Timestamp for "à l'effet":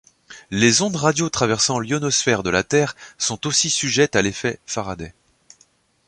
4.15-4.59